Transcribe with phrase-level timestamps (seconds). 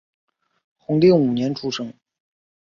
[0.79, 1.93] 弘定五年出生。